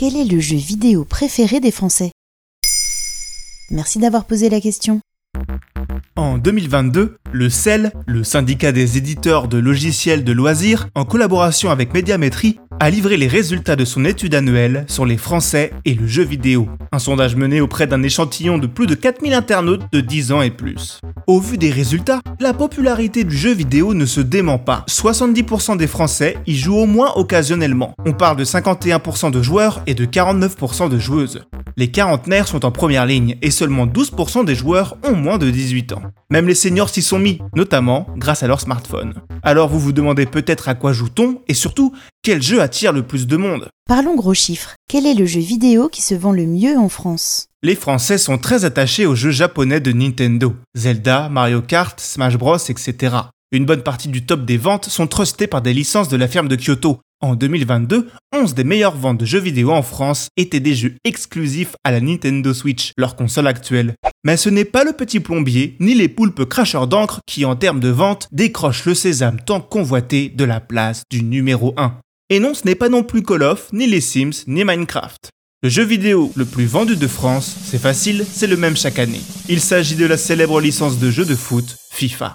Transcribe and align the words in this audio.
Quel 0.00 0.16
est 0.16 0.24
le 0.24 0.40
jeu 0.40 0.56
vidéo 0.56 1.04
préféré 1.04 1.60
des 1.60 1.70
Français? 1.70 2.10
Merci 3.70 3.98
d'avoir 3.98 4.24
posé 4.24 4.48
la 4.48 4.58
question. 4.58 5.02
En 6.16 6.38
2022, 6.38 7.18
le 7.32 7.48
CEL, 7.48 7.92
le 8.06 8.24
syndicat 8.24 8.72
des 8.72 8.98
éditeurs 8.98 9.48
de 9.48 9.58
logiciels 9.58 10.24
de 10.24 10.32
loisirs, 10.32 10.88
en 10.94 11.04
collaboration 11.04 11.70
avec 11.70 11.94
Médiamétrie, 11.94 12.58
a 12.80 12.88
livré 12.88 13.18
les 13.18 13.28
résultats 13.28 13.76
de 13.76 13.84
son 13.84 14.04
étude 14.04 14.34
annuelle 14.34 14.86
sur 14.88 15.04
les 15.04 15.18
Français 15.18 15.72
et 15.84 15.94
le 15.94 16.06
jeu 16.06 16.22
vidéo. 16.22 16.66
Un 16.92 16.98
sondage 16.98 17.36
mené 17.36 17.60
auprès 17.60 17.86
d'un 17.86 18.02
échantillon 18.02 18.56
de 18.56 18.66
plus 18.66 18.86
de 18.86 18.94
4000 18.94 19.34
internautes 19.34 19.84
de 19.92 20.00
10 20.00 20.32
ans 20.32 20.42
et 20.42 20.50
plus. 20.50 21.00
Au 21.26 21.40
vu 21.40 21.58
des 21.58 21.70
résultats, 21.70 22.20
la 22.40 22.54
popularité 22.54 23.22
du 23.22 23.36
jeu 23.36 23.52
vidéo 23.52 23.92
ne 23.92 24.06
se 24.06 24.20
dément 24.20 24.58
pas. 24.58 24.84
70% 24.88 25.76
des 25.76 25.86
Français 25.86 26.38
y 26.46 26.56
jouent 26.56 26.78
au 26.78 26.86
moins 26.86 27.12
occasionnellement. 27.16 27.94
On 28.06 28.12
parle 28.12 28.38
de 28.38 28.44
51% 28.44 29.30
de 29.30 29.42
joueurs 29.42 29.82
et 29.86 29.94
de 29.94 30.06
49% 30.06 30.88
de 30.88 30.98
joueuses. 30.98 31.42
Les 31.76 31.90
quarantenaires 31.90 32.48
sont 32.48 32.64
en 32.64 32.72
première 32.72 33.06
ligne 33.06 33.36
et 33.42 33.50
seulement 33.50 33.86
12% 33.86 34.44
des 34.44 34.54
joueurs 34.54 34.96
ont 35.04 35.14
moins 35.14 35.38
de 35.38 35.50
18 35.50 35.92
ans. 35.92 36.02
Même 36.30 36.48
les 36.48 36.54
seniors 36.54 36.88
s'y 36.88 37.02
sont 37.02 37.18
mis, 37.20 37.38
notamment 37.54 38.06
grâce 38.16 38.42
à 38.42 38.46
leur 38.46 38.60
smartphone. 38.60 39.14
Alors 39.42 39.68
vous 39.68 39.78
vous 39.78 39.92
demandez 39.92 40.26
peut-être 40.26 40.68
à 40.68 40.74
quoi 40.74 40.92
joue-t-on 40.92 41.40
et 41.46 41.54
surtout 41.54 41.94
quel 42.22 42.42
jeu 42.42 42.60
attire 42.60 42.92
le 42.92 43.02
plus 43.02 43.26
de 43.26 43.36
monde? 43.36 43.68
Parlons 43.86 44.14
gros 44.14 44.34
chiffres. 44.34 44.74
Quel 44.88 45.06
est 45.06 45.14
le 45.14 45.26
jeu 45.26 45.40
vidéo 45.40 45.88
qui 45.88 46.02
se 46.02 46.14
vend 46.14 46.32
le 46.32 46.46
mieux 46.46 46.76
en 46.78 46.88
France? 46.88 47.46
Les 47.62 47.74
Français 47.74 48.18
sont 48.18 48.38
très 48.38 48.64
attachés 48.64 49.06
aux 49.06 49.14
jeux 49.14 49.30
japonais 49.30 49.80
de 49.80 49.92
Nintendo. 49.92 50.54
Zelda, 50.74 51.28
Mario 51.28 51.60
Kart, 51.60 52.00
Smash 52.00 52.36
Bros, 52.36 52.56
etc. 52.56 53.16
Une 53.52 53.66
bonne 53.66 53.82
partie 53.82 54.08
du 54.08 54.24
top 54.24 54.44
des 54.44 54.56
ventes 54.56 54.86
sont 54.86 55.06
trustées 55.06 55.46
par 55.46 55.60
des 55.60 55.74
licences 55.74 56.08
de 56.08 56.16
la 56.16 56.28
firme 56.28 56.48
de 56.48 56.56
Kyoto. 56.56 57.00
En 57.22 57.34
2022, 57.34 58.08
11 58.34 58.54
des 58.54 58.64
meilleures 58.64 58.96
ventes 58.96 59.18
de 59.18 59.26
jeux 59.26 59.40
vidéo 59.40 59.72
en 59.72 59.82
France 59.82 60.30
étaient 60.38 60.58
des 60.58 60.74
jeux 60.74 60.94
exclusifs 61.04 61.76
à 61.84 61.90
la 61.90 62.00
Nintendo 62.00 62.54
Switch, 62.54 62.92
leur 62.96 63.14
console 63.14 63.46
actuelle. 63.46 63.94
Mais 64.24 64.38
ce 64.38 64.48
n'est 64.48 64.64
pas 64.64 64.84
le 64.84 64.94
petit 64.94 65.20
plombier, 65.20 65.76
ni 65.80 65.94
les 65.94 66.08
poulpes 66.08 66.46
cracheurs 66.46 66.86
d'encre 66.86 67.20
qui, 67.26 67.44
en 67.44 67.56
termes 67.56 67.80
de 67.80 67.90
vente, 67.90 68.26
décrochent 68.32 68.86
le 68.86 68.94
sésame 68.94 69.38
tant 69.44 69.60
convoité 69.60 70.30
de 70.30 70.44
la 70.44 70.60
place 70.60 71.02
du 71.10 71.22
numéro 71.22 71.74
1. 71.76 71.94
Et 72.30 72.40
non, 72.40 72.54
ce 72.54 72.64
n'est 72.64 72.74
pas 72.74 72.88
non 72.88 73.02
plus 73.02 73.22
Call 73.22 73.42
of, 73.42 73.70
ni 73.74 73.86
les 73.86 74.00
Sims, 74.00 74.44
ni 74.46 74.64
Minecraft. 74.64 75.28
Le 75.62 75.68
jeu 75.68 75.84
vidéo 75.84 76.32
le 76.36 76.46
plus 76.46 76.64
vendu 76.64 76.96
de 76.96 77.06
France, 77.06 77.54
c'est 77.64 77.78
facile, 77.78 78.24
c'est 78.32 78.46
le 78.46 78.56
même 78.56 78.78
chaque 78.78 78.98
année. 78.98 79.20
Il 79.46 79.60
s'agit 79.60 79.96
de 79.96 80.06
la 80.06 80.16
célèbre 80.16 80.58
licence 80.58 80.98
de 80.98 81.10
jeu 81.10 81.26
de 81.26 81.34
foot, 81.34 81.76
FIFA. 81.90 82.34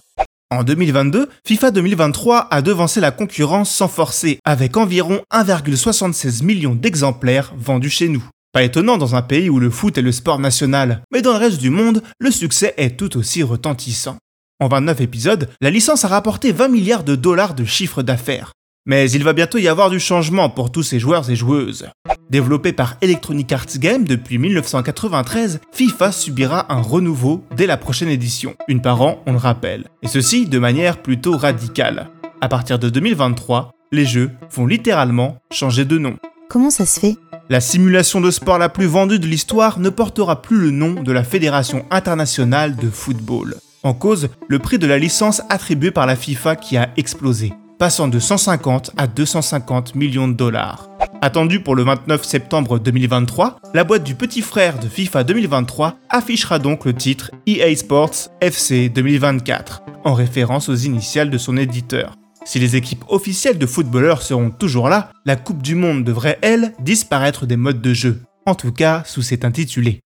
En 0.51 0.63
2022, 0.63 1.27
FIFA 1.43 1.71
2023 1.71 2.47
a 2.51 2.61
devancé 2.61 2.99
la 2.99 3.09
concurrence 3.09 3.71
sans 3.71 3.87
forcer, 3.87 4.37
avec 4.45 4.77
environ 4.77 5.21
1,76 5.33 6.43
million 6.43 6.75
d'exemplaires 6.75 7.51
vendus 7.57 7.89
chez 7.89 8.09
nous. 8.09 8.23
Pas 8.53 8.61
étonnant 8.61 8.97
dans 8.97 9.15
un 9.15 9.23
pays 9.23 9.49
où 9.49 9.59
le 9.59 9.71
foot 9.71 9.97
est 9.97 10.03
le 10.03 10.11
sport 10.11 10.37
national, 10.37 11.01
mais 11.11 11.23
dans 11.23 11.31
le 11.31 11.39
reste 11.39 11.59
du 11.59 11.71
monde, 11.71 12.03
le 12.19 12.29
succès 12.29 12.75
est 12.77 12.95
tout 12.95 13.17
aussi 13.17 13.41
retentissant. 13.41 14.17
En 14.59 14.67
29 14.67 15.01
épisodes, 15.01 15.49
la 15.61 15.71
licence 15.71 16.05
a 16.05 16.09
rapporté 16.09 16.51
20 16.51 16.67
milliards 16.67 17.03
de 17.03 17.15
dollars 17.15 17.55
de 17.55 17.65
chiffre 17.65 18.03
d'affaires. 18.03 18.51
Mais 18.85 19.09
il 19.09 19.23
va 19.23 19.33
bientôt 19.33 19.57
y 19.57 19.67
avoir 19.67 19.89
du 19.89 19.99
changement 19.99 20.51
pour 20.51 20.71
tous 20.71 20.83
ces 20.83 20.99
joueurs 20.99 21.27
et 21.31 21.35
joueuses. 21.35 21.89
Développé 22.29 22.73
par 22.73 22.97
Electronic 23.01 23.51
Arts 23.51 23.77
Games 23.77 24.03
depuis 24.03 24.39
1993, 24.39 25.59
FIFA 25.71 26.11
subira 26.11 26.73
un 26.73 26.81
renouveau 26.81 27.43
dès 27.55 27.67
la 27.67 27.77
prochaine 27.77 28.09
édition, 28.09 28.55
une 28.67 28.81
par 28.81 29.01
an 29.01 29.21
on 29.27 29.33
le 29.33 29.37
rappelle, 29.37 29.85
et 30.01 30.07
ceci 30.07 30.47
de 30.47 30.57
manière 30.57 31.01
plutôt 31.01 31.37
radicale. 31.37 32.09
À 32.41 32.47
partir 32.47 32.79
de 32.79 32.89
2023, 32.89 33.71
les 33.91 34.05
jeux 34.05 34.31
vont 34.51 34.65
littéralement 34.65 35.37
changer 35.51 35.85
de 35.85 35.99
nom. 35.99 36.17
Comment 36.49 36.71
ça 36.71 36.85
se 36.85 36.99
fait? 36.99 37.15
La 37.49 37.61
simulation 37.61 38.21
de 38.21 38.31
sport 38.31 38.57
la 38.57 38.69
plus 38.69 38.87
vendue 38.87 39.19
de 39.19 39.27
l'histoire 39.27 39.79
ne 39.79 39.89
portera 39.89 40.41
plus 40.41 40.57
le 40.57 40.71
nom 40.71 40.93
de 40.93 41.11
la 41.11 41.23
Fédération 41.23 41.85
internationale 41.91 42.75
de 42.75 42.89
football. 42.89 43.55
En 43.83 43.93
cause, 43.93 44.29
le 44.47 44.57
prix 44.57 44.79
de 44.79 44.87
la 44.87 44.97
licence 44.97 45.43
attribuée 45.49 45.91
par 45.91 46.07
la 46.07 46.15
FIFA 46.15 46.55
qui 46.55 46.75
a 46.75 46.89
explosé 46.97 47.53
passant 47.77 48.07
de 48.07 48.19
150 48.19 48.91
à 48.97 49.07
250 49.07 49.95
millions 49.95 50.27
de 50.27 50.33
dollars. 50.33 50.89
Attendu 51.21 51.59
pour 51.59 51.75
le 51.75 51.83
29 51.83 52.23
septembre 52.23 52.79
2023, 52.79 53.59
la 53.73 53.83
boîte 53.83 54.03
du 54.03 54.15
petit 54.15 54.41
frère 54.41 54.79
de 54.79 54.87
FIFA 54.87 55.23
2023 55.23 55.95
affichera 56.09 56.59
donc 56.59 56.85
le 56.85 56.93
titre 56.93 57.31
EA 57.47 57.75
Sports 57.75 58.29
FC 58.41 58.89
2024, 58.89 59.83
en 60.03 60.13
référence 60.13 60.69
aux 60.69 60.75
initiales 60.75 61.29
de 61.29 61.37
son 61.37 61.57
éditeur. 61.57 62.15
Si 62.45 62.59
les 62.59 62.75
équipes 62.75 63.03
officielles 63.09 63.57
de 63.57 63.65
footballeurs 63.65 64.21
seront 64.21 64.51
toujours 64.51 64.87
là, 64.87 65.09
la 65.25 65.35
Coupe 65.35 65.63
du 65.63 65.73
Monde 65.73 66.03
devrait, 66.03 66.37
elle, 66.43 66.73
disparaître 66.79 67.47
des 67.47 67.57
modes 67.57 67.81
de 67.81 67.93
jeu, 67.93 68.21
en 68.45 68.55
tout 68.55 68.71
cas 68.71 69.03
sous 69.05 69.21
cet 69.21 69.45
intitulé. 69.45 70.01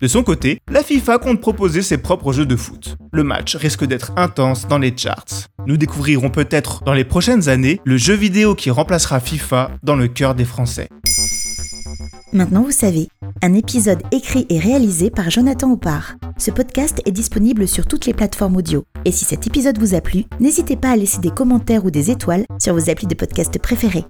De 0.00 0.08
son 0.08 0.22
côté, 0.22 0.60
la 0.70 0.82
FIFA 0.82 1.18
compte 1.18 1.40
proposer 1.40 1.82
ses 1.82 1.98
propres 1.98 2.32
jeux 2.32 2.46
de 2.46 2.56
foot. 2.56 2.96
Le 3.12 3.24
match 3.24 3.56
risque 3.56 3.84
d'être 3.84 4.12
intense 4.16 4.68
dans 4.68 4.78
les 4.78 4.94
charts. 4.96 5.48
Nous 5.66 5.76
découvrirons 5.76 6.30
peut-être 6.30 6.84
dans 6.84 6.92
les 6.92 7.04
prochaines 7.04 7.48
années 7.48 7.80
le 7.84 7.96
jeu 7.96 8.14
vidéo 8.14 8.54
qui 8.54 8.70
remplacera 8.70 9.20
FIFA 9.20 9.70
dans 9.82 9.96
le 9.96 10.08
cœur 10.08 10.34
des 10.34 10.44
Français. 10.44 10.88
Maintenant 12.32 12.62
vous 12.62 12.72
savez, 12.72 13.08
un 13.42 13.54
épisode 13.54 14.02
écrit 14.12 14.46
et 14.50 14.58
réalisé 14.58 15.10
par 15.10 15.30
Jonathan 15.30 15.72
Oppard. 15.72 16.16
Ce 16.36 16.50
podcast 16.50 17.00
est 17.06 17.12
disponible 17.12 17.66
sur 17.66 17.86
toutes 17.86 18.06
les 18.06 18.12
plateformes 18.12 18.56
audio. 18.56 18.84
Et 19.04 19.12
si 19.12 19.24
cet 19.24 19.46
épisode 19.46 19.78
vous 19.78 19.94
a 19.94 20.00
plu, 20.00 20.24
n'hésitez 20.40 20.76
pas 20.76 20.90
à 20.90 20.96
laisser 20.96 21.18
des 21.20 21.30
commentaires 21.30 21.84
ou 21.84 21.90
des 21.90 22.10
étoiles 22.10 22.44
sur 22.60 22.74
vos 22.74 22.90
applis 22.90 23.06
de 23.06 23.14
podcast 23.14 23.58
préférés. 23.58 24.04